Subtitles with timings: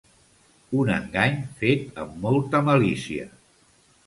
[0.83, 3.29] Un engany fet amb molta malícia.